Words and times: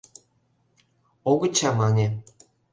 «Огыт 1.31 1.51
чамане... 1.59 2.07